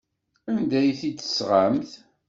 [0.51, 1.91] Anda ay t-id-tesɣamt?